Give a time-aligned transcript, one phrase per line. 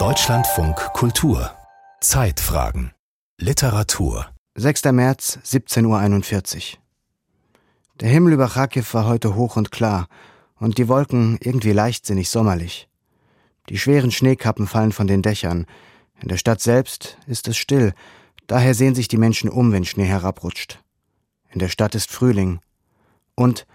[0.00, 1.52] Deutschlandfunk Kultur
[2.00, 2.90] Zeitfragen
[3.38, 4.86] Literatur 6.
[4.86, 6.78] März 17.41 Uhr
[8.00, 10.08] Der Himmel über Kharkiv war heute hoch und klar
[10.56, 12.88] und die Wolken irgendwie leichtsinnig sommerlich.
[13.68, 15.66] Die schweren Schneekappen fallen von den Dächern.
[16.20, 17.94] In der Stadt selbst ist es still,
[18.48, 20.82] daher sehen sich die Menschen um, wenn Schnee herabrutscht.
[21.52, 22.58] In der Stadt ist Frühling
[23.36, 23.68] und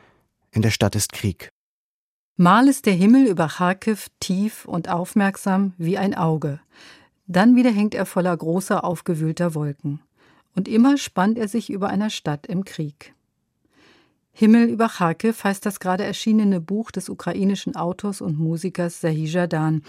[0.51, 1.53] in der Stadt ist Krieg.
[2.41, 6.61] Mal ist der Himmel über Kharkiv tief und aufmerksam wie ein Auge.
[7.27, 9.99] Dann wieder hängt er voller großer, aufgewühlter Wolken.
[10.55, 13.13] Und immer spannt er sich über einer Stadt im Krieg.
[14.31, 19.83] Himmel über Kharkiv heißt das gerade erschienene Buch des ukrainischen Autors und Musikers Sahi Jadan,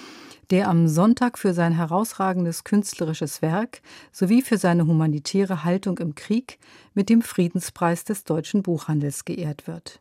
[0.51, 3.80] der am Sonntag für sein herausragendes künstlerisches Werk
[4.11, 6.59] sowie für seine humanitäre Haltung im Krieg
[6.95, 10.01] mit dem Friedenspreis des deutschen Buchhandels geehrt wird.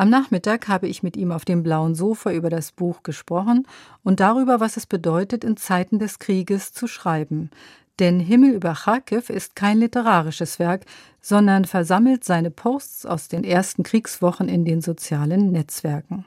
[0.00, 3.66] Am Nachmittag habe ich mit ihm auf dem blauen Sofa über das Buch gesprochen
[4.04, 7.50] und darüber, was es bedeutet, in Zeiten des Krieges zu schreiben.
[7.98, 10.84] Denn Himmel über Kharkiv ist kein literarisches Werk,
[11.20, 16.24] sondern versammelt seine Posts aus den ersten Kriegswochen in den sozialen Netzwerken.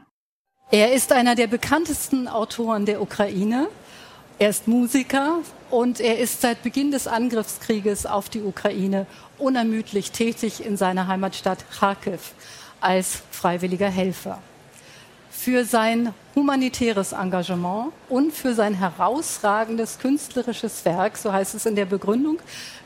[0.70, 3.70] Er ist einer der bekanntesten Autoren der Ukraine.
[4.38, 5.38] Er ist Musiker
[5.70, 11.64] und er ist seit Beginn des Angriffskrieges auf die Ukraine unermüdlich tätig in seiner Heimatstadt
[11.72, 12.34] Kharkiv
[12.82, 14.40] als freiwilliger Helfer.
[15.30, 21.86] Für sein humanitäres Engagement und für sein herausragendes künstlerisches Werk, so heißt es in der
[21.86, 22.40] Begründung,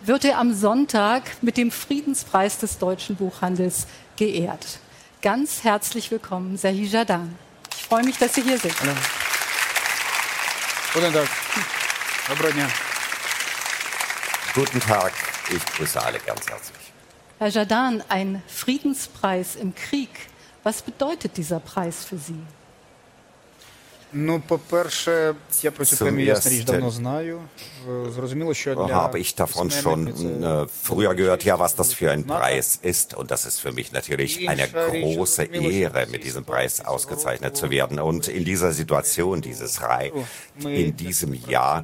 [0.03, 4.79] wird er am Sonntag mit dem Friedenspreis des deutschen Buchhandels geehrt.
[5.21, 7.35] Ganz herzlich willkommen, Sahi Jadan.
[7.75, 8.79] Ich freue mich, dass Sie hier sind.
[8.79, 8.93] Hallo.
[10.93, 11.27] Guten Tag.
[14.53, 15.11] Guten Tag.
[15.49, 16.84] Ich grüße alle ganz herzlich.
[17.38, 20.09] Herr Jadan, ein Friedenspreis im Krieg.
[20.64, 22.39] Was bedeutet dieser Preis für Sie?
[24.16, 25.08] Zuerst
[28.94, 33.13] habe ich davon schon äh, früher gehört, ja, was das für ein Preis ist.
[33.13, 38.00] Und das ist für mich natürlich eine große Ehre, mit diesem Preis ausgezeichnet zu werden.
[38.00, 40.13] Und in dieser Situation, dieses Rai,
[40.63, 41.84] in diesem Jahr,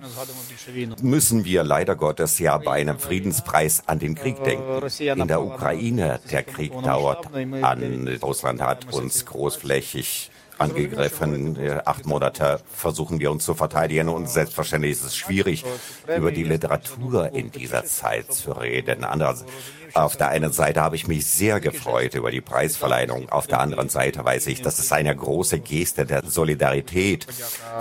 [1.02, 4.88] müssen wir leider Gottes ja bei einem Friedenspreis an den Krieg denken.
[5.00, 7.28] In der Ukraine, der Krieg dauert
[7.62, 8.08] an.
[8.22, 10.31] Russland hat uns großflächig
[10.62, 11.58] angegriffen.
[11.86, 15.66] Acht Monate versuchen wir uns zu verteidigen und selbstverständlich ist es schwierig,
[16.16, 19.04] über die Literatur in dieser Zeit zu reden.
[19.04, 19.46] Andererseits
[19.94, 23.30] auf der einen Seite habe ich mich sehr gefreut über die Preisverleihung.
[23.30, 27.28] Auf der anderen Seite weiß ich, dass es eine große Geste der Solidarität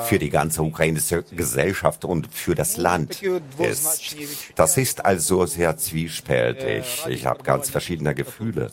[0.05, 4.17] für die ganze ukrainische Gesellschaft und für das Land ist.
[4.57, 7.05] Das ist also sehr zwiespältig.
[7.09, 8.71] Ich habe ganz verschiedene Gefühle.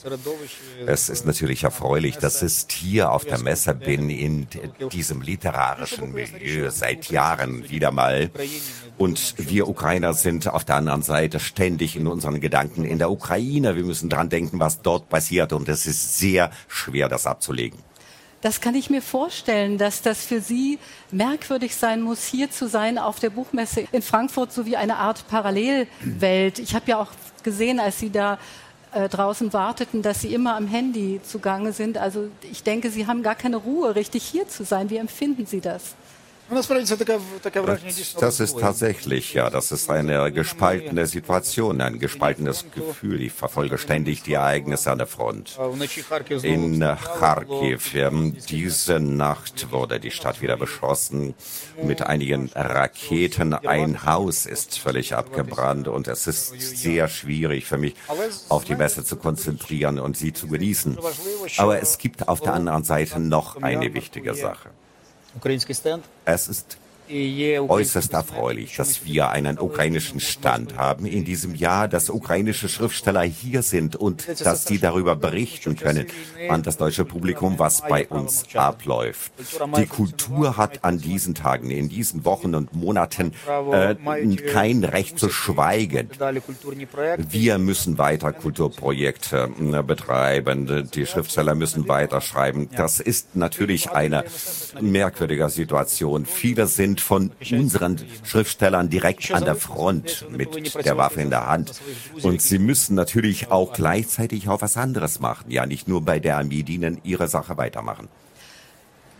[0.85, 4.47] Es ist natürlich erfreulich, dass ich hier auf der Messe bin, in
[4.91, 8.29] diesem literarischen Milieu seit Jahren wieder mal.
[8.97, 13.26] Und wir Ukrainer sind auf der anderen Seite ständig in unseren Gedanken in der Ukraine.
[13.27, 13.75] Ukraine.
[13.75, 15.51] Wir müssen dran denken, was dort passiert.
[15.51, 17.79] Und es ist sehr schwer, das abzulegen.
[18.41, 20.79] Das kann ich mir vorstellen, dass das für Sie
[21.11, 25.27] merkwürdig sein muss, hier zu sein auf der Buchmesse in Frankfurt, so wie eine Art
[25.27, 26.59] Parallelwelt.
[26.59, 27.11] Ich habe ja auch
[27.43, 28.37] gesehen, als Sie da
[28.93, 31.97] äh, draußen warteten, dass Sie immer am Handy zugange sind.
[31.97, 34.89] Also ich denke, Sie haben gar keine Ruhe, richtig hier zu sein.
[34.89, 35.95] Wie empfinden Sie das?
[36.49, 43.21] Das ist tatsächlich, ja, das ist eine gespaltene Situation, ein gespaltenes Gefühl.
[43.21, 45.59] Ich verfolge ständig die Ereignisse an der Front.
[46.43, 47.93] In Kharkiv,
[48.49, 51.33] diese Nacht wurde die Stadt wieder beschossen
[51.83, 53.53] mit einigen Raketen.
[53.53, 57.95] Ein Haus ist völlig abgebrannt und es ist sehr schwierig für mich,
[58.47, 60.97] auf die Messe zu konzentrieren und sie zu genießen.
[61.57, 64.69] Aber es gibt auf der anderen Seite noch eine wichtige Sache.
[66.25, 66.77] Es ist
[67.09, 73.61] äußerst erfreulich, dass wir einen ukrainischen Stand haben in diesem Jahr, dass ukrainische Schriftsteller hier
[73.61, 76.07] sind und dass sie darüber berichten können
[76.49, 79.31] an das deutsche Publikum, was bei uns abläuft.
[79.77, 83.33] Die Kultur hat an diesen Tagen, in diesen Wochen und Monaten
[83.71, 83.95] äh,
[84.51, 86.09] kein Recht zu schweigen.
[87.29, 90.89] Wir müssen weiter Kulturprojekte äh, betreiben.
[90.93, 92.69] Die Schriftsteller müssen weiterschreiben.
[92.75, 94.25] Das ist natürlich eine
[94.79, 96.25] merkwürdige Situation.
[96.25, 101.47] Viele sind sind von unseren Schriftstellern direkt an der Front mit der Waffe in der
[101.47, 101.73] Hand.
[102.23, 105.51] Und sie müssen natürlich auch gleichzeitig auch was anderes machen.
[105.51, 108.07] Ja, nicht nur bei der Armee dienen, ihre Sache weitermachen.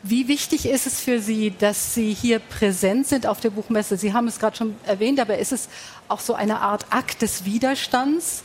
[0.04, 3.98] Wie wichtig ist es für Sie, dass Sie hier präsent sind auf der Buchmesse?
[3.98, 5.70] Sie haben es gerade schon erwähnt, aber ist es
[6.08, 8.44] auch so eine Art Akt des Widerstands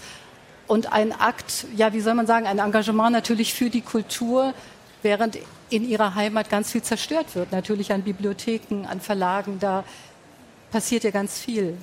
[0.67, 4.55] und ein Akt, ja, wie soll man sagen, ein Engagement natürlich für die Kultur,
[5.03, 5.39] während
[5.71, 7.53] in ihrer Heimat ganz viel zerstört wird.
[7.53, 9.85] Natürlich an Bibliotheken, an Verlagen, da
[10.71, 11.77] passiert ja ganz viel.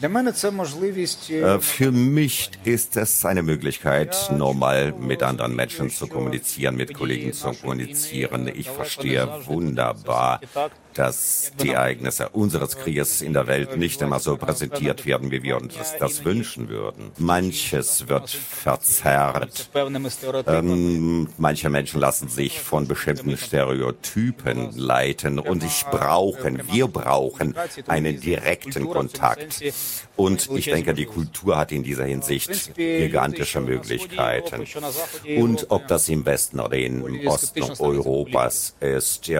[0.00, 7.34] Äh, für mich ist es eine Möglichkeit, normal mit anderen Menschen zu kommunizieren, mit Kollegen
[7.34, 8.48] zu kommunizieren.
[8.48, 10.40] Ich verstehe wunderbar
[10.94, 15.56] dass die Ereignisse unseres Krieges in der Welt nicht immer so präsentiert werden, wie wir
[15.56, 17.12] uns das wünschen würden.
[17.18, 19.70] Manches wird verzerrt.
[20.46, 27.54] Ähm, manche Menschen lassen sich von bestimmten Stereotypen leiten und ich brauchen, wir brauchen
[27.86, 29.62] einen direkten Kontakt.
[30.16, 34.64] Und ich denke, die Kultur hat in dieser Hinsicht gigantische Möglichkeiten.
[35.38, 39.30] Und ob das im Westen oder im Osten Europas ist,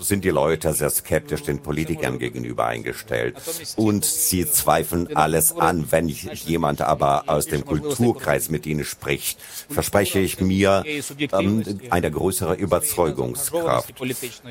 [0.00, 3.36] sind die Leute weiter sehr skeptisch den Politikern gegenüber eingestellt.
[3.76, 5.90] Und sie zweifeln alles an.
[5.90, 9.38] Wenn jemand aber aus dem Kulturkreis mit ihnen spricht,
[9.68, 10.84] verspreche ich mir
[11.32, 13.94] ähm, eine größere Überzeugungskraft.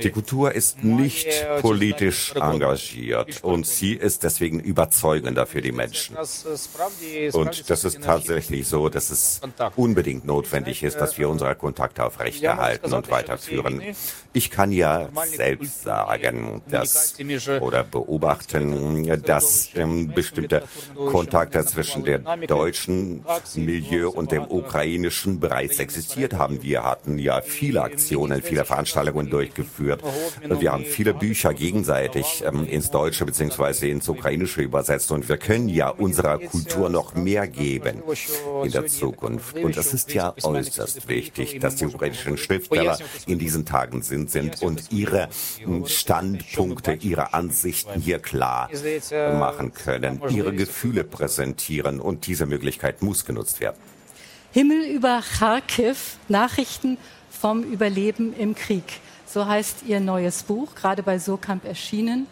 [0.04, 1.28] Die Kultur ist nicht
[1.62, 6.16] politisch engagiert und sie ist deswegen überzeugender für die Menschen.
[7.34, 9.42] Und das ist tatsächlich so, dass es
[9.76, 13.82] unbedingt notwendig ist, dass wir unsere Kontakte aufrechterhalten und weiterführen.
[14.34, 17.16] Ich kann ja selbst sagen, sagen dass,
[17.62, 20.64] oder beobachten, dass ähm, bestimmte
[20.96, 23.24] Kontakte zwischen dem deutschen
[23.56, 26.64] Milieu und dem ukrainischen bereits existiert haben.
[26.64, 30.02] Wir hatten ja viele Aktionen, viele Veranstaltungen durchgeführt.
[30.44, 33.92] Wir haben viele Bücher gegenseitig ähm, ins Deutsche bzw.
[33.92, 38.02] ins Ukrainische übersetzt und wir können ja unserer Kultur noch mehr geben
[38.64, 39.56] in der Zukunft.
[39.56, 42.98] Und es ist ja äußerst wichtig, dass die ukrainischen Schriftsteller
[43.28, 45.30] in diesen Tagen sind, sind und ihre
[46.00, 48.70] Standpunkte, ihre Ansichten hier klar
[49.12, 53.78] machen können, ihre Gefühle präsentieren und diese Möglichkeit muss genutzt werden.
[54.52, 56.98] Himmel über Kharkiv, Nachrichten
[57.30, 59.00] vom Überleben im Krieg.
[59.26, 62.26] So heißt Ihr neues Buch, gerade bei Surkamp erschienen.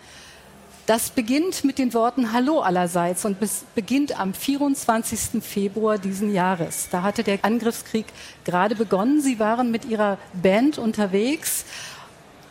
[0.88, 3.38] Das beginnt mit den Worten Hallo allerseits und
[3.76, 5.44] beginnt am 24.
[5.44, 6.88] Februar diesen Jahres.
[6.90, 8.06] Da hatte der Angriffskrieg
[8.46, 9.22] gerade begonnen.
[9.22, 11.66] Sie waren mit Ihrer Band unterwegs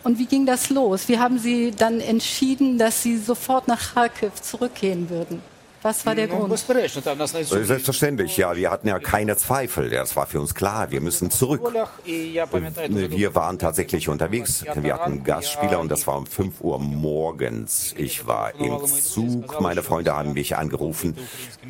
[0.06, 1.08] und wie ging das los?
[1.08, 5.42] Wie haben Sie dann entschieden, dass Sie sofort nach Kharkiv zurückgehen würden?
[5.86, 6.52] Was war der Grund?
[6.58, 8.56] Selbstverständlich, ja.
[8.56, 9.88] Wir hatten ja keine Zweifel.
[9.88, 10.90] Das war für uns klar.
[10.90, 11.72] Wir müssen zurück.
[12.04, 14.64] Wir waren tatsächlich unterwegs.
[14.74, 17.94] Wir hatten Gastspieler und das war um 5 Uhr morgens.
[17.96, 19.60] Ich war im Zug.
[19.60, 21.16] Meine Freunde haben mich angerufen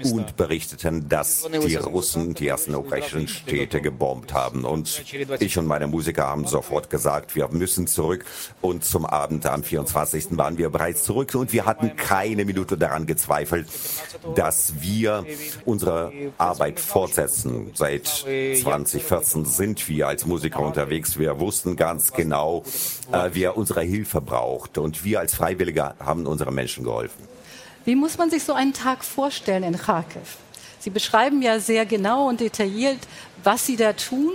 [0.03, 4.65] und berichteten, dass die Russen die ersten ukrainischen Städte gebombt haben.
[4.65, 5.05] Und
[5.41, 8.25] ich und meine Musiker haben sofort gesagt, wir müssen zurück.
[8.63, 10.39] Und zum Abend am 24.
[10.39, 13.67] waren wir bereits zurück und wir hatten keine Minute daran gezweifelt,
[14.35, 15.25] dass wir
[15.65, 17.71] unsere Arbeit fortsetzen.
[17.75, 21.19] Seit 2014 sind wir als Musiker unterwegs.
[21.19, 22.65] Wir wussten ganz genau,
[23.13, 24.79] äh, wer unsere Hilfe braucht.
[24.79, 27.27] Und wir als Freiwillige haben unseren Menschen geholfen.
[27.85, 30.39] Wie muss man sich so einen Tag vorstellen in Kharkiv?
[30.81, 32.99] Sie beschreiben ja sehr genau und detailliert,
[33.43, 34.33] was Sie da tun.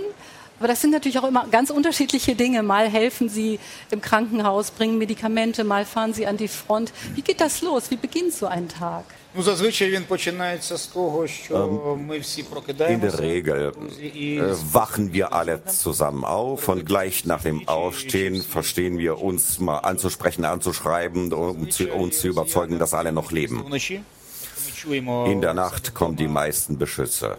[0.62, 2.62] Aber das sind natürlich auch immer ganz unterschiedliche Dinge.
[2.62, 3.58] Mal helfen Sie
[3.90, 6.92] im Krankenhaus, bringen Medikamente, mal fahren Sie an die Front.
[7.16, 7.90] Wie geht das los?
[7.90, 9.04] Wie beginnt so ein Tag?
[9.34, 9.58] In der
[13.18, 14.40] Regel äh,
[14.72, 20.44] wachen wir alle zusammen auf und gleich nach dem Aufstehen verstehen wir uns mal anzusprechen,
[20.44, 21.66] anzuschreiben, um
[21.96, 23.64] uns zu überzeugen, dass alle noch leben.
[25.26, 27.36] In der Nacht kommen die meisten Beschüsse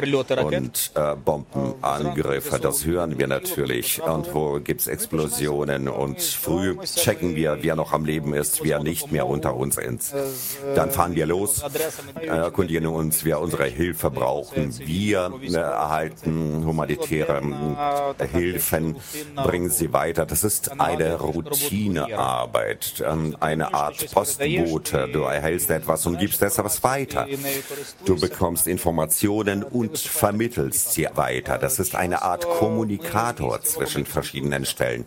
[0.00, 2.58] und äh, Bombenangriffe.
[2.60, 4.00] Das hören wir natürlich.
[4.02, 5.88] Und wo gibt es Explosionen?
[5.88, 10.14] Und früh checken wir, wer noch am Leben ist, wer nicht mehr unter uns ist.
[10.74, 11.62] Dann fahren wir los,
[12.20, 14.76] erkundigen uns, wer unsere Hilfe brauchen.
[14.78, 17.42] Wir äh, erhalten humanitäre
[18.18, 18.96] äh, Hilfen,
[19.34, 20.26] bringen sie weiter.
[20.26, 25.08] Das ist eine Routinearbeit, ähm, eine Art Postbote.
[25.12, 27.26] Du erhältst etwas und gibst etwas weiter.
[28.04, 31.58] Du bekommst Informationen und und vermittelst sie weiter.
[31.58, 35.04] Das ist eine Art Kommunikator zwischen verschiedenen Stellen.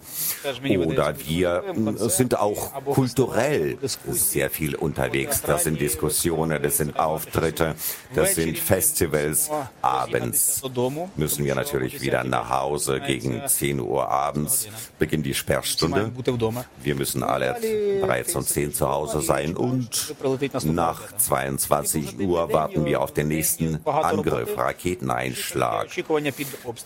[0.85, 1.63] Oder wir
[2.07, 5.41] sind auch kulturell sehr viel unterwegs.
[5.41, 7.75] Das sind Diskussionen, das sind Auftritte,
[8.15, 9.49] das sind Festivals.
[9.81, 10.61] Abends
[11.15, 12.99] müssen wir natürlich wieder nach Hause.
[12.99, 14.67] Gegen 10 Uhr abends
[14.99, 16.11] beginnt die Sperrstunde.
[16.83, 17.55] Wir müssen alle
[18.01, 20.15] bereits um 10 zu Hause sein und
[20.63, 24.49] nach 22 Uhr warten wir auf den nächsten Angriff.
[24.71, 25.87] Raketeneinschlag.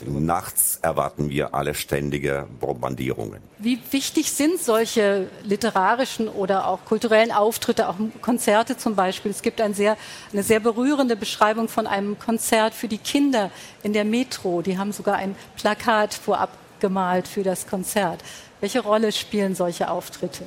[0.06, 3.42] Nachts erwarten wir alle ständige Bombardierungen.
[3.60, 9.32] Wie wichtig sind solche literarischen oder auch kulturellen Auftritte, auch Konzerte zum Beispiel?
[9.32, 9.98] Es gibt ein sehr,
[10.34, 13.52] eine sehr berührende Beschreibung von einem Konzert für die Kinder
[13.84, 14.62] in der Metro.
[14.62, 16.50] Die haben sogar ein Plakat vorab
[16.80, 18.22] gemalt für das Konzert.
[18.60, 20.44] Welche Rolle spielen solche Auftritte?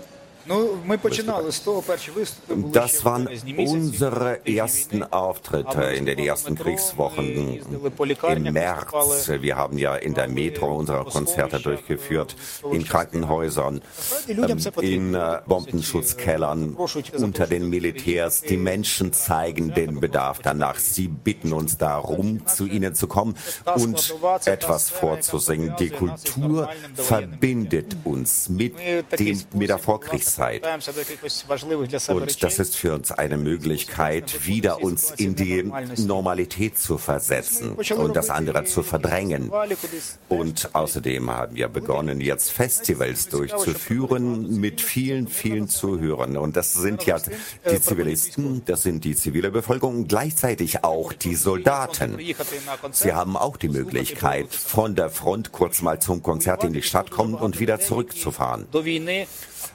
[2.72, 7.60] Das waren unsere ersten Auftritte in den ersten Kriegswochen
[8.28, 9.30] im März.
[9.40, 12.34] Wir haben ja in der Metro unsere Konzerte durchgeführt,
[12.72, 13.82] in Krankenhäusern,
[14.28, 16.76] ähm, in äh, Bombenschutzkellern,
[17.18, 18.42] unter den Militärs.
[18.42, 20.78] Die Menschen zeigen den Bedarf danach.
[20.78, 23.36] Sie bitten uns darum, zu ihnen zu kommen
[23.76, 24.14] und
[24.46, 25.74] etwas vorzusingen.
[25.78, 28.74] Die Kultur verbindet uns mit,
[29.18, 30.37] dem, mit der Vorkriegszeit.
[30.38, 30.64] Zeit.
[32.08, 38.16] Und das ist für uns eine Möglichkeit, wieder uns in die Normalität zu versetzen und
[38.16, 39.50] das andere zu verdrängen.
[40.28, 46.36] Und außerdem haben wir begonnen, jetzt Festivals durchzuführen mit vielen, vielen Zuhörern.
[46.36, 47.18] Und das sind ja
[47.70, 52.18] die Zivilisten, das sind die zivile Bevölkerung gleichzeitig auch die Soldaten.
[52.92, 57.10] Sie haben auch die Möglichkeit, von der Front kurz mal zum Konzert in die Stadt
[57.10, 58.66] kommen und wieder zurückzufahren.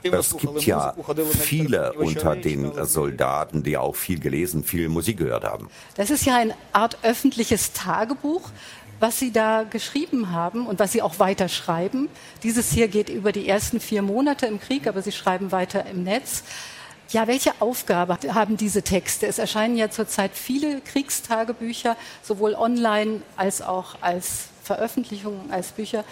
[0.03, 0.93] Es gibt ja
[1.31, 5.69] viele unter den Soldaten, die auch viel gelesen, viel Musik gehört haben.
[5.95, 8.49] Das ist ja eine Art öffentliches Tagebuch,
[8.99, 12.09] was Sie da geschrieben haben und was Sie auch weiter schreiben.
[12.43, 16.03] Dieses hier geht über die ersten vier Monate im Krieg, aber Sie schreiben weiter im
[16.03, 16.43] Netz.
[17.09, 19.27] Ja, welche Aufgabe haben diese Texte?
[19.27, 26.05] Es erscheinen ja zurzeit viele Kriegstagebücher, sowohl online als auch als Veröffentlichungen, als Bücher.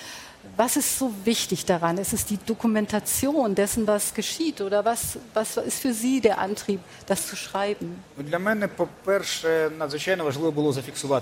[0.57, 1.97] Was ist so wichtig daran?
[1.97, 4.61] Ist es die Dokumentation dessen, was geschieht?
[4.61, 8.03] Oder was, was ist für Sie der Antrieb, das zu schreiben?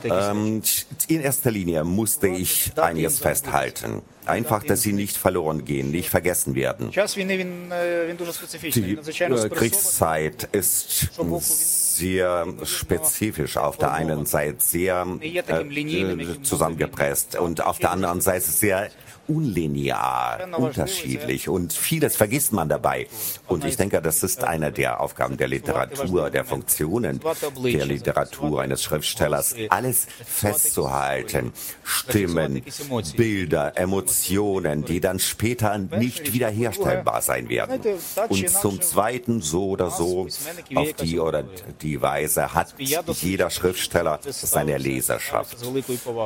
[0.04, 0.62] Ähm,
[1.08, 4.02] in erster Linie musste ich einiges festhalten.
[4.26, 6.92] Einfach, dass sie nicht verloren gehen, nicht vergessen werden.
[6.92, 7.20] Die äh,
[9.50, 11.10] Kriegszeit ist
[12.00, 13.58] sehr spezifisch.
[13.58, 18.90] Auf der einen Seite sehr äh, zusammengepresst und auf der anderen Seite sehr
[19.30, 23.08] unlinear, unterschiedlich und vieles vergisst man dabei.
[23.48, 27.20] Und ich denke, das ist eine der Aufgaben der Literatur, der Funktionen
[27.64, 31.54] der Literatur eines Schriftstellers, alles festzuhalten.
[31.84, 32.64] Stimmen,
[33.16, 37.82] Bilder, Emotionen, die dann später nicht wiederherstellbar sein werden.
[38.28, 40.28] Und zum Zweiten, so oder so,
[40.76, 41.44] auf die oder
[41.82, 45.58] die Weise hat jeder Schriftsteller seine Leserschaft.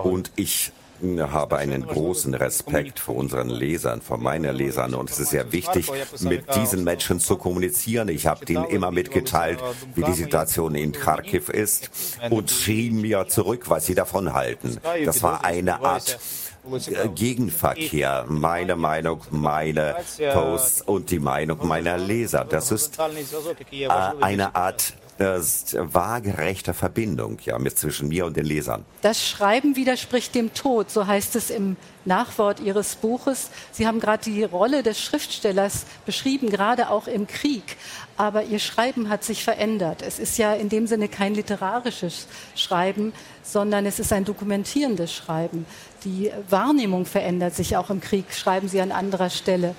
[0.03, 0.71] Und ich
[1.01, 5.91] habe einen großen Respekt vor unseren Lesern, vor meinen Lesern und es ist sehr wichtig,
[6.21, 8.09] mit diesen Menschen zu kommunizieren.
[8.09, 9.59] Ich habe denen immer mitgeteilt,
[9.95, 11.89] wie die Situation in Kharkiv ist
[12.29, 14.77] und schrieben mir zurück, was sie davon halten.
[15.05, 16.19] Das war eine Art
[16.65, 19.95] äh, Gegenverkehr, meine Meinung, meine
[20.33, 22.45] Posts und die Meinung meiner Leser.
[22.45, 23.87] Das ist äh,
[24.21, 28.85] eine Art ist waagerechte Verbindung ja, mit zwischen mir und den Lesern.
[29.01, 33.49] Das Schreiben widerspricht dem Tod, so heißt es im Nachwort Ihres Buches.
[33.71, 37.77] Sie haben gerade die Rolle des Schriftstellers beschrieben, gerade auch im Krieg.
[38.17, 40.01] Aber Ihr Schreiben hat sich verändert.
[40.01, 45.65] Es ist ja in dem Sinne kein literarisches Schreiben, sondern es ist ein dokumentierendes Schreiben.
[46.03, 49.75] Die Wahrnehmung verändert sich auch im Krieg, schreiben Sie an anderer Stelle.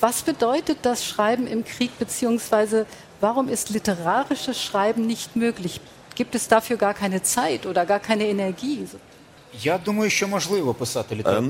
[0.00, 2.86] Was bedeutet das Schreiben im Krieg, beziehungsweise
[3.22, 5.80] Warum ist literarisches Schreiben nicht möglich?
[6.16, 8.84] Gibt es dafür gar keine Zeit oder gar keine Energie?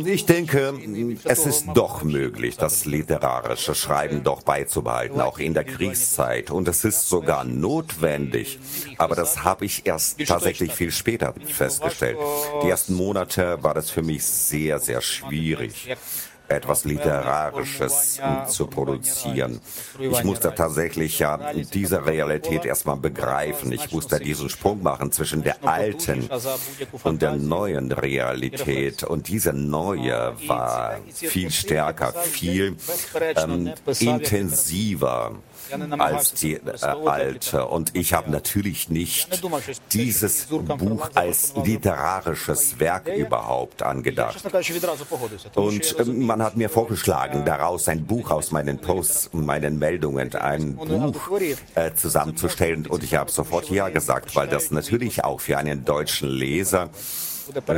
[0.04, 0.74] Ich denke,
[1.24, 6.50] es ist doch möglich, das literarische Schreiben doch beizubehalten, auch in der Kriegszeit.
[6.50, 8.58] Und es ist sogar notwendig.
[8.98, 12.18] Aber das habe ich erst tatsächlich viel später festgestellt.
[12.62, 15.88] Die ersten Monate war das für mich sehr, sehr schwierig
[16.52, 19.60] etwas Literarisches zu produzieren.
[19.98, 23.72] Ich musste tatsächlich ja diese Realität erstmal begreifen.
[23.72, 26.28] Ich musste diesen Sprung machen zwischen der alten
[27.02, 29.02] und der neuen Realität.
[29.02, 32.76] Und diese neue war viel stärker, viel
[33.36, 35.32] ähm, intensiver
[35.98, 36.60] als die äh,
[37.04, 37.66] alte.
[37.66, 39.42] Und ich habe natürlich nicht
[39.92, 44.42] dieses Buch als literarisches Werk überhaupt angedacht.
[45.54, 50.76] Und äh, man hat mir vorgeschlagen, daraus ein Buch aus meinen Posts, meinen Meldungen, ein
[50.76, 51.40] Buch
[51.74, 52.86] äh, zusammenzustellen.
[52.86, 56.90] Und ich habe sofort ja gesagt, weil das natürlich auch für einen deutschen Leser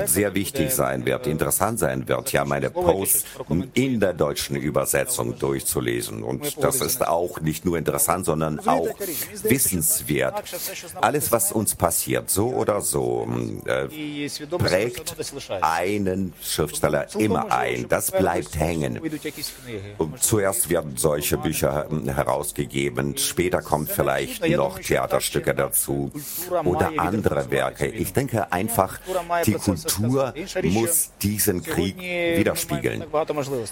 [0.06, 3.24] sehr wichtig sein wird, interessant sein wird, ja meine Posts
[3.74, 6.22] in der deutschen Übersetzung durchzulesen.
[6.22, 8.88] Und das ist auch nicht nur interessant, sondern auch
[9.42, 10.42] wissenswert.
[11.00, 13.26] Alles, was uns passiert, so oder so,
[13.66, 13.88] äh,
[14.58, 15.16] prägt
[15.60, 17.86] einen Schriftsteller immer ein.
[17.88, 19.00] Das bleibt hängen.
[19.98, 26.10] Und zuerst werden solche Bücher herausgegeben, später kommt vielleicht noch Theaterstücke dazu
[26.64, 27.86] oder andere Werke.
[27.86, 28.98] Ich denke einfach,
[29.46, 33.04] die Kultur muss diesen Krieg widerspiegeln.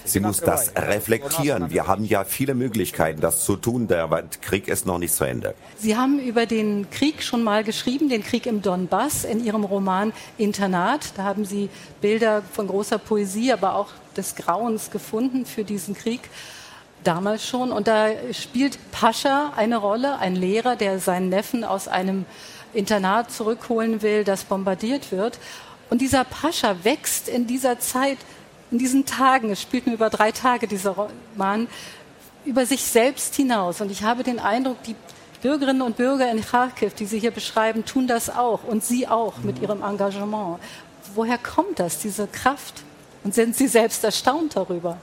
[0.05, 1.69] Sie muss das reflektieren.
[1.69, 3.87] Wir haben ja viele Möglichkeiten, das zu tun.
[3.87, 4.09] Der
[4.41, 5.53] Krieg ist noch nicht zu Ende.
[5.77, 10.13] Sie haben über den Krieg schon mal geschrieben, den Krieg im Donbass, in Ihrem Roman
[10.37, 11.13] Internat.
[11.17, 11.69] Da haben Sie
[12.01, 16.21] Bilder von großer Poesie, aber auch des Grauens gefunden für diesen Krieg
[17.03, 17.71] damals schon.
[17.71, 22.25] Und da spielt Pascha eine Rolle, ein Lehrer, der seinen Neffen aus einem
[22.73, 25.39] Internat zurückholen will, das bombardiert wird.
[25.93, 28.17] Und dieser Pascha wächst in dieser Zeit,
[28.71, 30.95] in diesen Tagen, es spielt nur über drei Tage dieser
[31.35, 31.67] Roman,
[32.45, 33.79] über sich selbst hinaus.
[33.79, 34.95] Und ich habe den Eindruck, die
[35.43, 39.37] Bürgerinnen und Bürger in Kharkiv, die Sie hier beschreiben, tun das auch und Sie auch
[39.43, 40.57] mit Ihrem Engagement.
[41.13, 42.81] Woher kommt das, diese Kraft?
[43.23, 44.97] Und sind Sie selbst erstaunt darüber?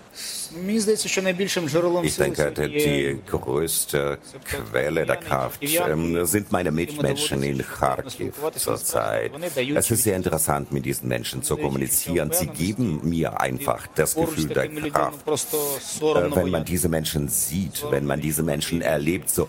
[2.02, 9.32] Ich denke, die größte Quelle der Kraft ähm, sind meine Mitmenschen in Kharkiv zurzeit.
[9.74, 12.32] Es ist sehr interessant, mit diesen Menschen zu kommunizieren.
[12.32, 15.26] Sie geben mir einfach das Gefühl der Kraft.
[15.26, 19.48] Äh, wenn man diese Menschen sieht, wenn man diese Menschen erlebt, so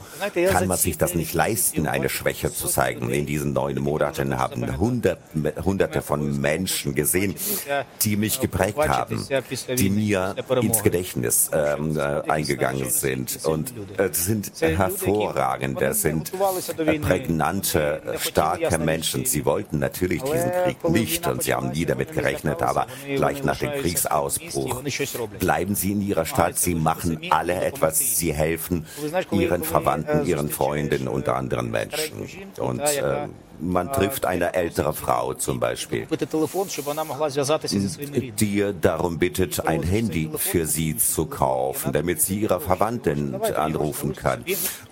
[0.50, 3.10] kann man sich das nicht leisten, eine Schwäche zu zeigen.
[3.10, 7.36] In diesen neun Monaten haben Hunderte von Menschen gesehen,
[8.04, 9.26] die mich geprägt haben,
[9.78, 13.40] die mir ins Gedächtnis ähm, äh, eingegangen sind.
[13.46, 16.32] Und äh, sind hervorragende, sind
[16.78, 19.26] äh, prägnante, starke Menschen.
[19.26, 23.58] Sie wollten natürlich diesen Krieg nicht und sie haben nie damit gerechnet, aber gleich nach
[23.58, 24.84] dem Kriegsausbruch
[25.40, 28.86] bleiben sie in ihrer Stadt, sie machen alle etwas, sie helfen
[29.32, 32.28] ihren Verwandten, ihren Freunden und anderen Menschen.
[32.58, 33.28] Und äh,
[33.62, 36.08] man trifft eine ältere Frau zum Beispiel,
[38.40, 44.44] die darum bittet, ein Handy für sie zu kaufen, damit sie ihre Verwandten anrufen kann.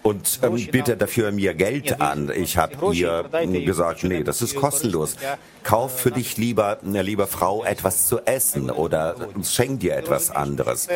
[0.02, 2.32] Und ähm, bittet dafür mir Geld an.
[2.34, 3.24] Ich habe ihr
[3.66, 5.16] gesagt, nee, das ist kostenlos.
[5.64, 10.88] Kauf für dich lieber, lieber Frau, etwas zu essen oder schenk dir etwas anderes.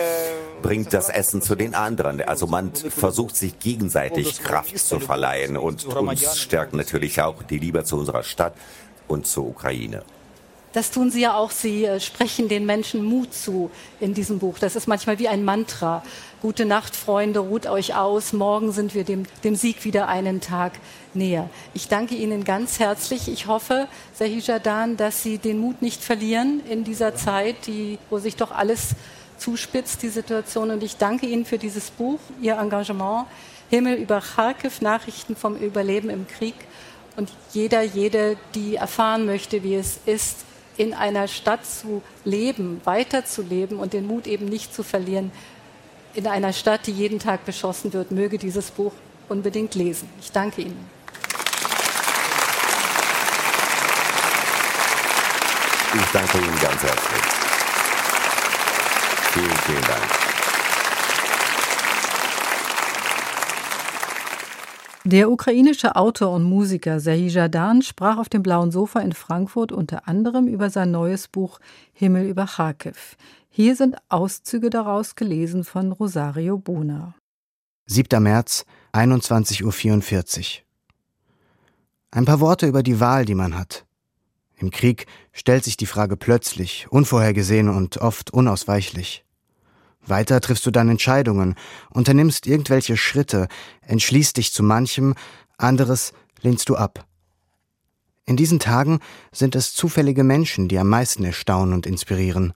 [0.61, 2.21] Bringt das Essen zu den anderen.
[2.21, 7.83] Also man versucht sich gegenseitig Kraft zu verleihen und uns stärkt natürlich auch die Liebe
[7.83, 8.53] zu unserer Stadt
[9.07, 10.03] und zur Ukraine.
[10.73, 11.51] Das tun Sie ja auch.
[11.51, 14.57] Sie äh, sprechen den Menschen Mut zu in diesem Buch.
[14.57, 16.03] Das ist manchmal wie ein Mantra.
[16.41, 18.33] Gute Nacht, Freunde, ruht euch aus.
[18.33, 20.73] Morgen sind wir dem, dem Sieg wieder einen Tag
[21.13, 21.47] näher.
[21.75, 23.27] Ich danke Ihnen ganz herzlich.
[23.27, 28.35] Ich hoffe, Sahijadan, dass Sie den Mut nicht verlieren in dieser Zeit, die, wo sich
[28.35, 28.95] doch alles
[29.37, 30.71] zuspitzt, die Situation.
[30.71, 33.27] Und ich danke Ihnen für dieses Buch, Ihr Engagement.
[33.69, 36.55] Himmel über Kharkiv, Nachrichten vom Überleben im Krieg.
[37.15, 40.45] Und jeder, jede, die erfahren möchte, wie es ist,
[40.77, 45.31] in einer Stadt zu leben, weiterzuleben und den Mut eben nicht zu verlieren,
[46.15, 48.93] in einer Stadt, die jeden Tag beschossen wird, möge dieses Buch
[49.29, 50.09] unbedingt lesen.
[50.19, 50.89] Ich danke Ihnen.
[55.95, 57.21] Ich danke Ihnen ganz herzlich.
[59.33, 60.32] Vielen, vielen Dank.
[65.05, 70.07] Der ukrainische Autor und Musiker Serhii Jadan sprach auf dem blauen Sofa in Frankfurt unter
[70.07, 71.59] anderem über sein neues Buch
[71.91, 73.17] Himmel über Kharkiv.
[73.49, 77.15] Hier sind Auszüge daraus gelesen von Rosario Bona.
[77.85, 78.23] 7.
[78.23, 80.45] März, 21.44 Uhr.
[82.11, 83.85] Ein paar Worte über die Wahl, die man hat.
[84.55, 89.25] Im Krieg stellt sich die Frage plötzlich, unvorhergesehen und oft unausweichlich.
[90.05, 91.55] Weiter triffst du dann Entscheidungen,
[91.89, 93.47] unternimmst irgendwelche Schritte,
[93.81, 95.15] entschließt dich zu manchem,
[95.57, 97.05] anderes lehnst du ab.
[98.25, 98.99] In diesen Tagen
[99.31, 102.53] sind es zufällige Menschen, die am meisten erstaunen und inspirieren.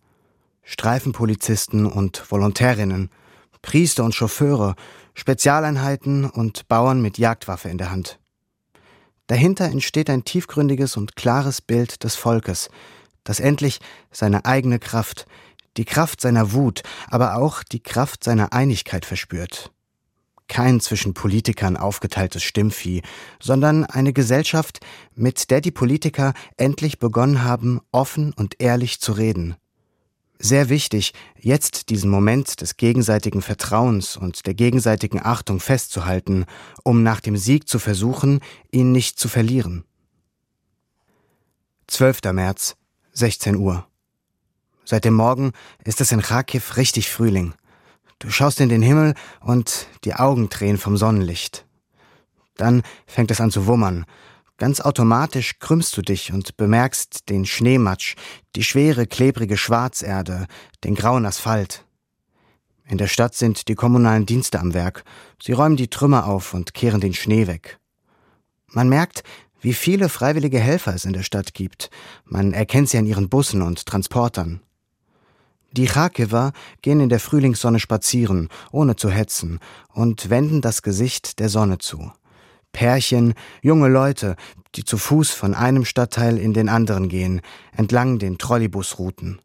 [0.64, 3.10] Streifenpolizisten und Volontärinnen,
[3.62, 4.76] Priester und Chauffeure,
[5.14, 8.20] Spezialeinheiten und Bauern mit Jagdwaffe in der Hand.
[9.28, 12.70] Dahinter entsteht ein tiefgründiges und klares Bild des Volkes,
[13.26, 13.80] das endlich
[14.10, 15.26] seine eigene Kraft,
[15.78, 19.72] die Kraft seiner Wut, aber auch die Kraft seiner Einigkeit verspürt.
[20.48, 23.02] Kein zwischen Politikern aufgeteiltes Stimmvieh,
[23.42, 24.80] sondern eine Gesellschaft,
[25.14, 29.56] mit der die Politiker endlich begonnen haben, offen und ehrlich zu reden.
[30.40, 36.46] Sehr wichtig, jetzt diesen Moment des gegenseitigen Vertrauens und der gegenseitigen Achtung festzuhalten,
[36.84, 39.84] um nach dem Sieg zu versuchen, ihn nicht zu verlieren.
[41.88, 42.22] 12.
[42.34, 42.76] März,
[43.14, 43.87] 16 Uhr.
[44.90, 45.52] Seit dem Morgen
[45.84, 47.54] ist es in Kharkiv richtig Frühling.
[48.20, 51.66] Du schaust in den Himmel und die Augen drehen vom Sonnenlicht.
[52.56, 54.06] Dann fängt es an zu wummern.
[54.56, 58.16] Ganz automatisch krümmst du dich und bemerkst den Schneematsch,
[58.56, 60.48] die schwere, klebrige Schwarzerde,
[60.86, 61.84] den grauen Asphalt.
[62.86, 65.04] In der Stadt sind die kommunalen Dienste am Werk.
[65.44, 67.78] Sie räumen die Trümmer auf und kehren den Schnee weg.
[68.68, 69.24] Man merkt,
[69.60, 71.90] Wie viele freiwillige Helfer es in der Stadt gibt.
[72.24, 74.62] Man erkennt sie an ihren Bussen und Transportern.
[75.78, 79.60] Die Charkiwer gehen in der Frühlingssonne spazieren, ohne zu hetzen,
[79.94, 82.12] und wenden das Gesicht der Sonne zu.
[82.72, 84.38] Pärchen, junge Leute,
[84.74, 87.42] die zu Fuß von einem Stadtteil in den anderen gehen,
[87.76, 89.40] entlang den Trolleybusrouten.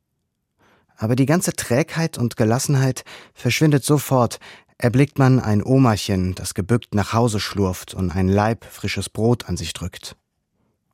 [0.97, 4.39] Aber die ganze Trägheit und Gelassenheit verschwindet sofort,
[4.79, 9.59] erblickt man ein Omachen, das gebückt nach Hause schlurft und ein Laib frisches Brot an
[9.59, 10.17] sich drückt.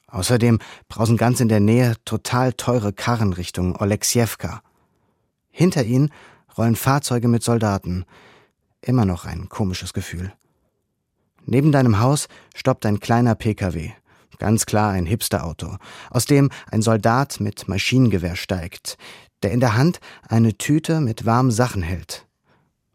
[0.08, 4.62] Außerdem brausen ganz in der Nähe total teure Karren Richtung Oleksiewka.
[5.58, 6.12] Hinter ihnen
[6.56, 8.04] rollen Fahrzeuge mit Soldaten.
[8.80, 10.32] Immer noch ein komisches Gefühl.
[11.46, 13.90] Neben deinem Haus stoppt ein kleiner PKW.
[14.38, 15.78] Ganz klar ein Hipsterauto,
[16.10, 18.98] aus dem ein Soldat mit Maschinengewehr steigt,
[19.42, 22.24] der in der Hand eine Tüte mit warmen Sachen hält.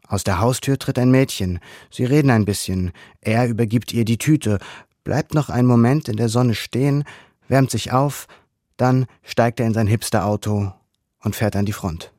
[0.08, 1.60] Aus der Haustür tritt ein Mädchen.
[1.90, 2.92] Sie reden ein bisschen.
[3.20, 4.58] Er übergibt ihr die Tüte,
[5.04, 7.04] bleibt noch einen Moment in der Sonne stehen,
[7.46, 8.26] wärmt sich auf,
[8.78, 10.72] dann steigt er in sein Hipsterauto
[11.20, 12.13] und fährt an die Front.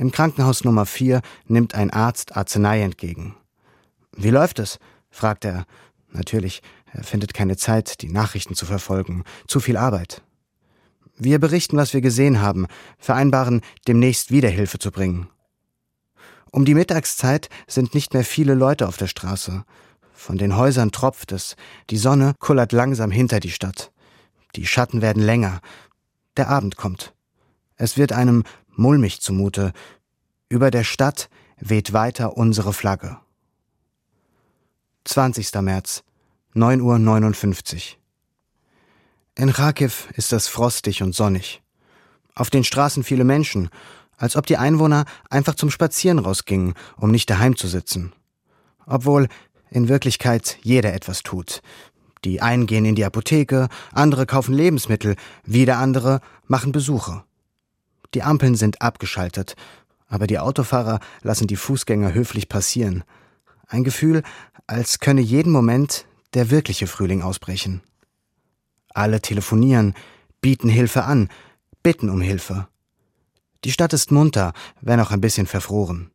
[0.00, 3.36] Im Krankenhaus Nummer 4 nimmt ein Arzt Arznei entgegen.
[4.16, 4.78] Wie läuft es?
[5.10, 5.66] fragt er.
[6.08, 9.24] Natürlich, er findet keine Zeit, die Nachrichten zu verfolgen.
[9.46, 10.22] Zu viel Arbeit.
[11.18, 15.28] Wir berichten, was wir gesehen haben, vereinbaren, demnächst wieder Hilfe zu bringen.
[16.50, 19.66] Um die Mittagszeit sind nicht mehr viele Leute auf der Straße.
[20.14, 21.56] Von den Häusern tropft es,
[21.90, 23.92] die Sonne kullert langsam hinter die Stadt.
[24.56, 25.60] Die Schatten werden länger.
[26.38, 27.12] Der Abend kommt.
[27.76, 28.44] Es wird einem
[28.76, 29.72] mulmig zumute.
[30.48, 31.28] Über der Stadt
[31.58, 33.18] weht weiter unsere Flagge.
[35.04, 35.52] 20.
[35.62, 36.02] März,
[36.54, 37.80] 9.59 Uhr.
[39.36, 41.62] In Kharkiv ist es frostig und sonnig.
[42.34, 43.70] Auf den Straßen viele Menschen,
[44.16, 48.12] als ob die Einwohner einfach zum Spazieren rausgingen, um nicht daheim zu sitzen.
[48.86, 49.28] Obwohl
[49.70, 51.62] in Wirklichkeit jeder etwas tut.
[52.24, 57.24] Die einen gehen in die Apotheke, andere kaufen Lebensmittel, wieder andere machen Besuche.
[58.14, 59.54] Die Ampeln sind abgeschaltet,
[60.08, 63.04] aber die Autofahrer lassen die Fußgänger höflich passieren.
[63.68, 64.22] Ein Gefühl,
[64.66, 67.82] als könne jeden Moment der wirkliche Frühling ausbrechen.
[68.92, 69.94] Alle telefonieren,
[70.40, 71.28] bieten Hilfe an,
[71.82, 72.68] bitten um Hilfe.
[73.64, 76.10] Die Stadt ist munter, wenn auch ein bisschen verfroren.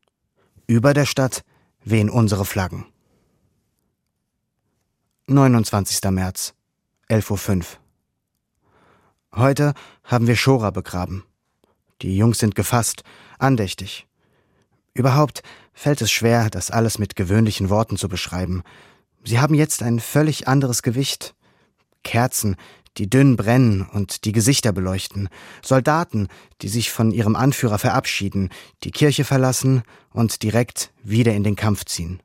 [0.67, 1.43] Über der Stadt
[1.83, 2.85] wehen unsere Flaggen.
[5.27, 6.03] 29.
[6.11, 6.53] März,
[7.09, 7.65] 11.05 Uhr.
[9.35, 11.23] Heute haben wir Schora begraben.
[12.01, 13.03] Die Jungs sind gefasst,
[13.39, 14.07] andächtig.
[14.93, 18.63] Überhaupt fällt es schwer, das alles mit gewöhnlichen Worten zu beschreiben.
[19.23, 21.35] Sie haben jetzt ein völlig anderes Gewicht.
[22.03, 22.55] Kerzen,
[22.97, 25.29] die dünn brennen und die Gesichter beleuchten,
[25.61, 26.27] Soldaten,
[26.61, 28.49] die sich von ihrem Anführer verabschieden,
[28.83, 32.21] die Kirche verlassen und direkt wieder in den Kampf ziehen.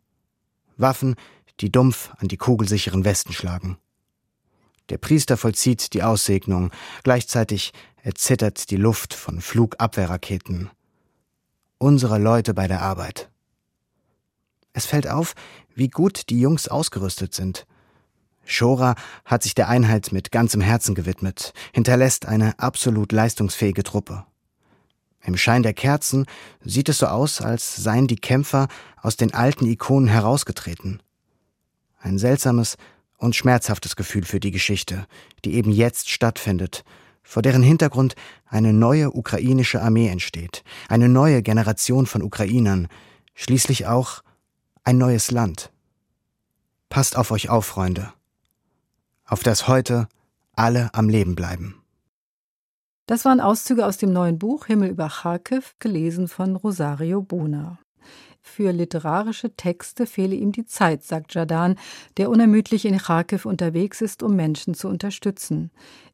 [0.76, 1.16] Waffen,
[1.60, 3.78] die dumpf an die kugelsicheren Westen schlagen.
[4.90, 6.70] Der Priester vollzieht die Aussegnung,
[7.04, 10.70] gleichzeitig erzittert die Luft von Flugabwehrraketen.
[11.78, 13.30] Unsere Leute bei der Arbeit.
[14.72, 15.34] Es fällt auf,
[15.74, 17.66] wie gut die Jungs ausgerüstet sind.
[18.44, 24.24] Schora hat sich der Einheit mit ganzem Herzen gewidmet, hinterlässt eine absolut leistungsfähige Truppe.
[25.22, 26.26] Im Schein der Kerzen
[26.64, 31.02] sieht es so aus, als seien die Kämpfer aus den alten Ikonen herausgetreten.
[32.00, 32.76] Ein seltsames
[33.18, 35.06] und schmerzhaftes Gefühl für die Geschichte,
[35.44, 36.84] die eben jetzt stattfindet,
[37.22, 38.14] vor deren Hintergrund
[38.46, 42.88] eine neue ukrainische Armee entsteht, eine neue Generation von Ukrainern,
[43.34, 44.22] schließlich auch
[44.84, 45.70] ein neues Land.
[46.88, 48.12] Passt auf euch auf, Freunde
[49.30, 50.08] auf das heute
[50.56, 51.76] alle am Leben bleiben.
[53.06, 57.78] Das waren Auszüge aus dem neuen Buch Himmel über Kharkiv, gelesen von Rosario Bona.
[58.42, 61.76] Für literarische Texte fehle ihm die Zeit, sagt Jadan,
[62.16, 65.70] der unermüdlich in Kharkiv unterwegs ist, um Menschen zu unterstützen.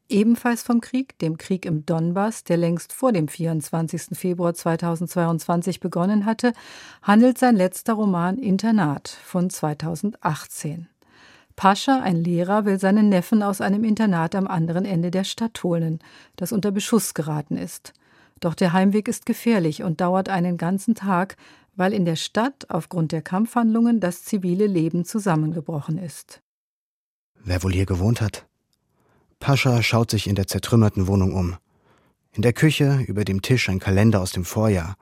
[0.09, 4.17] Ebenfalls vom Krieg, dem Krieg im Donbass, der längst vor dem 24.
[4.17, 6.53] Februar 2022 begonnen hatte,
[7.01, 10.87] handelt sein letzter Roman Internat von 2018.
[11.57, 15.99] Pascha, ein Lehrer, will seinen Neffen aus einem Internat am anderen Ende der Stadt holen,
[16.37, 17.93] das unter Beschuss geraten ist.
[18.39, 21.35] Doch der Heimweg ist gefährlich und dauert einen ganzen Tag,
[21.75, 26.41] weil in der Stadt aufgrund der Kampfhandlungen das zivile Leben zusammengebrochen ist.
[27.43, 28.45] Wer wohl hier gewohnt hat?
[29.39, 31.55] Pascha schaut sich in der zertrümmerten Wohnung um.
[32.31, 34.97] In der Küche über dem Tisch ein Kalender aus dem Vorjahr.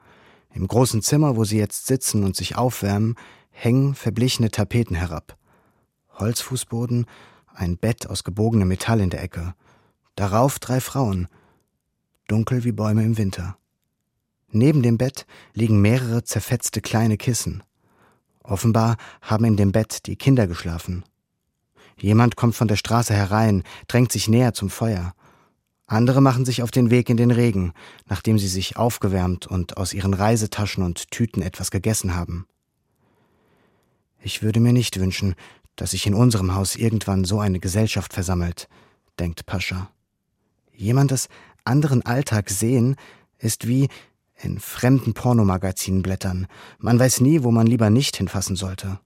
[0.54, 3.16] Im großen Zimmer, wo sie jetzt sitzen und sich aufwärmen,
[3.50, 5.36] hängen verblichene Tapeten herab.
[6.14, 7.06] Holzfußboden,
[7.54, 9.54] ein Bett aus gebogenem Metall in der Ecke.
[10.14, 11.28] Darauf drei Frauen,
[12.28, 13.56] dunkel wie Bäume im Winter.
[14.50, 17.62] Neben dem Bett liegen mehrere zerfetzte kleine Kissen.
[18.42, 21.04] Offenbar haben in dem Bett die Kinder geschlafen.
[21.98, 25.14] Jemand kommt von der Straße herein, drängt sich näher zum Feuer.
[25.86, 27.72] Andere machen sich auf den Weg in den Regen,
[28.06, 32.46] nachdem sie sich aufgewärmt und aus ihren Reisetaschen und Tüten etwas gegessen haben.
[34.20, 35.36] Ich würde mir nicht wünschen,
[35.76, 38.68] dass sich in unserem Haus irgendwann so eine Gesellschaft versammelt,
[39.18, 39.90] denkt Pascha.
[40.74, 41.28] Jemandes
[41.64, 42.96] anderen Alltag sehen
[43.38, 43.88] ist wie
[44.42, 46.46] in fremden Pornomagazinen blättern.
[46.78, 48.98] Man weiß nie, wo man lieber nicht hinfassen sollte.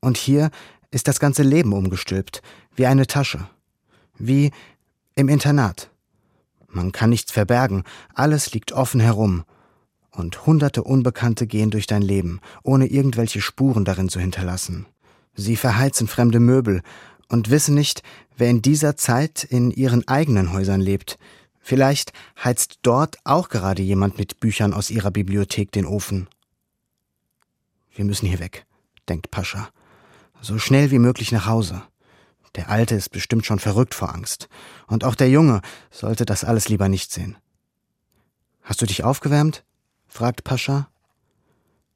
[0.00, 0.50] Und hier
[0.90, 2.42] ist das ganze Leben umgestülpt,
[2.74, 3.48] wie eine Tasche.
[4.18, 4.50] Wie
[5.14, 5.90] im Internat.
[6.68, 9.44] Man kann nichts verbergen, alles liegt offen herum.
[10.10, 14.86] Und hunderte Unbekannte gehen durch dein Leben, ohne irgendwelche Spuren darin zu hinterlassen.
[15.34, 16.82] Sie verheizen fremde Möbel
[17.28, 18.02] und wissen nicht,
[18.36, 21.18] wer in dieser Zeit in ihren eigenen Häusern lebt.
[21.60, 26.28] Vielleicht heizt dort auch gerade jemand mit Büchern aus ihrer Bibliothek den Ofen.
[27.94, 28.66] Wir müssen hier weg,
[29.08, 29.68] denkt Pascha.
[30.40, 31.82] So schnell wie möglich nach Hause.
[32.56, 34.48] Der Alte ist bestimmt schon verrückt vor Angst.
[34.86, 37.36] Und auch der Junge sollte das alles lieber nicht sehen.
[38.62, 39.64] Hast du dich aufgewärmt?
[40.08, 40.88] fragt Pascha.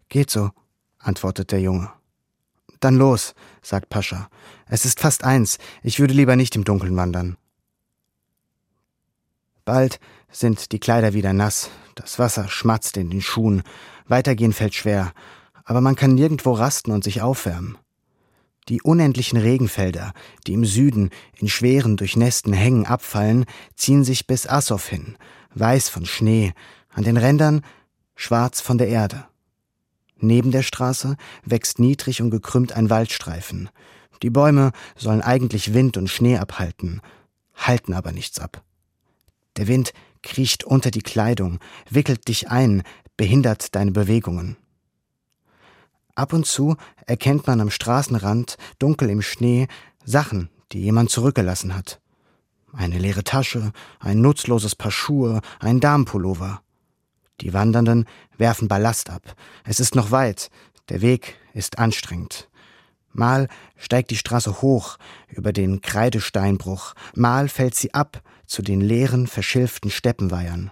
[0.09, 0.50] Geht so,
[0.98, 1.90] antwortet der Junge.
[2.81, 4.29] Dann los, sagt Pascha.
[4.66, 5.59] Es ist fast eins.
[5.83, 7.37] Ich würde lieber nicht im Dunkeln wandern.
[9.64, 10.00] Bald
[10.31, 11.70] sind die Kleider wieder nass.
[11.94, 13.62] Das Wasser schmatzt in den Schuhen.
[14.07, 15.12] Weitergehen fällt schwer.
[15.64, 17.79] Aber man kann nirgendwo rasten und sich aufwärmen.
[18.68, 20.12] Die unendlichen Regenfelder,
[20.46, 25.16] die im Süden in schweren, durchnässten Hängen abfallen, ziehen sich bis Assow hin,
[25.55, 26.53] weiß von Schnee,
[26.90, 27.62] an den Rändern
[28.14, 29.27] schwarz von der Erde.
[30.18, 33.70] Neben der Straße wächst niedrig und gekrümmt ein Waldstreifen.
[34.23, 37.01] Die Bäume sollen eigentlich Wind und Schnee abhalten,
[37.55, 38.62] halten aber nichts ab.
[39.57, 39.92] Der Wind
[40.23, 42.83] kriecht unter die Kleidung, wickelt dich ein,
[43.16, 44.57] behindert deine Bewegungen.
[46.20, 49.68] Ab und zu erkennt man am Straßenrand, dunkel im Schnee,
[50.04, 51.98] Sachen, die jemand zurückgelassen hat.
[52.74, 56.61] Eine leere Tasche, ein nutzloses Paar Schuhe, ein Darmpullover.
[57.40, 58.04] Die Wandernden
[58.37, 59.35] werfen Ballast ab.
[59.64, 60.50] Es ist noch weit,
[60.90, 62.50] der Weg ist anstrengend.
[63.12, 69.26] Mal steigt die Straße hoch über den Kreidesteinbruch, mal fällt sie ab zu den leeren,
[69.26, 70.70] verschilften Steppenweihern.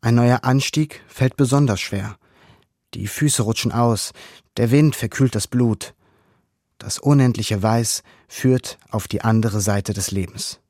[0.00, 2.16] Ein neuer Anstieg fällt besonders schwer.
[2.96, 4.14] Die Füße rutschen aus,
[4.56, 5.92] der Wind verkühlt das Blut.
[6.78, 10.60] Das unendliche Weiß führt auf die andere Seite des Lebens.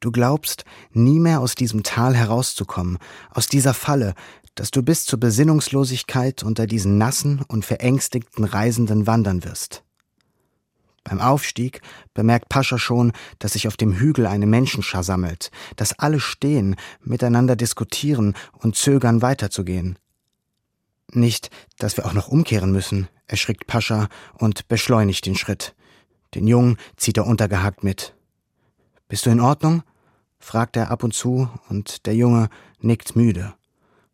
[0.00, 2.98] Du glaubst, nie mehr aus diesem Tal herauszukommen,
[3.30, 4.12] aus dieser Falle,
[4.56, 9.84] dass du bis zur Besinnungslosigkeit unter diesen nassen und verängstigten Reisenden wandern wirst.
[11.02, 11.80] Beim Aufstieg
[12.12, 17.56] bemerkt Pascha schon, dass sich auf dem Hügel eine Menschenschar sammelt, dass alle stehen, miteinander
[17.56, 19.98] diskutieren und zögern weiterzugehen.
[21.12, 25.74] Nicht, dass wir auch noch umkehren müssen, erschrickt Pascha und beschleunigt den Schritt.
[26.34, 28.14] Den Jungen zieht er untergehakt mit.
[29.08, 29.82] Bist du in Ordnung?
[30.38, 32.48] fragt er ab und zu, und der Junge
[32.80, 33.54] nickt müde.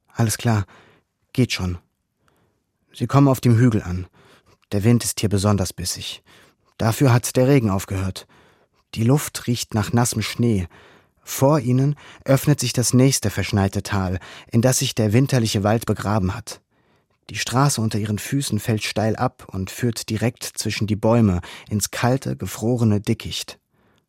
[0.09, 0.67] Alles klar,
[1.33, 1.79] geht schon.
[2.93, 4.09] Sie kommen auf dem Hügel an.
[4.73, 6.23] Der Wind ist hier besonders bissig.
[6.77, 8.27] Dafür hat der Regen aufgehört.
[8.95, 10.67] Die Luft riecht nach nassem Schnee.
[11.23, 14.19] Vor ihnen öffnet sich das nächste verschneite Tal,
[14.51, 16.61] in das sich der winterliche Wald begraben hat.
[17.31, 21.91] Die Straße unter ihren Füßen fällt steil ab und führt direkt zwischen die Bäume ins
[21.91, 23.59] kalte, gefrorene Dickicht.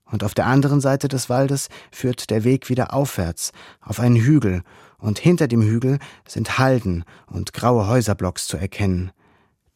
[0.05, 3.51] Und auf der anderen Seite des Waldes führt der Weg wieder aufwärts,
[3.81, 4.63] auf einen Hügel,
[4.97, 9.11] und hinter dem Hügel sind Halden und graue Häuserblocks zu erkennen.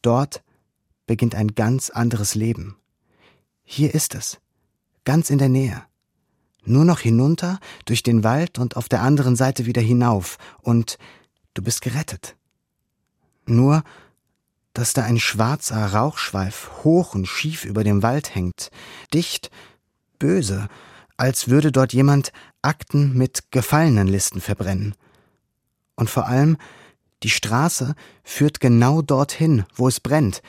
[0.02, 0.42] Dort
[1.06, 2.76] beginnt ein ganz anderes Leben.
[3.62, 4.38] Hier ist es,
[5.04, 5.82] ganz in der Nähe.
[6.64, 10.98] Nur noch hinunter, durch den Wald und auf der anderen Seite wieder hinauf, und
[11.54, 12.36] du bist gerettet.
[13.46, 13.82] Nur,
[14.72, 18.70] dass da ein schwarzer Rauchschweif hoch und schief über dem Wald hängt,
[19.12, 19.50] dicht,
[20.18, 20.68] böse,
[21.16, 24.94] als würde dort jemand Akten mit Gefallenenlisten verbrennen.
[25.94, 26.56] Und vor allem,
[27.22, 30.42] die Straße führt genau dorthin, wo es brennt,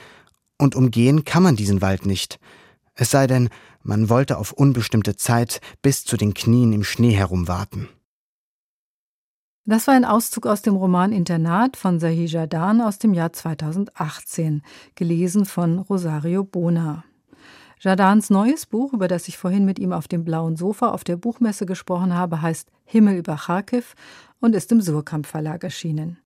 [0.57, 2.39] und umgehen kann man diesen Wald nicht.
[2.95, 3.49] Es sei denn,
[3.83, 7.89] man wollte auf unbestimmte Zeit bis zu den Knien im Schnee herumwarten.
[9.67, 14.61] Das war ein Auszug aus dem Roman Internat von Zahi Jadan aus dem Jahr 2018,
[14.93, 17.03] gelesen von Rosario Bona.
[17.79, 21.17] Jadans neues Buch, über das ich vorhin mit ihm auf dem blauen Sofa auf der
[21.17, 23.95] Buchmesse gesprochen habe, heißt Himmel über Kharkiv
[24.39, 26.19] und ist im Surkamp Verlag erschienen.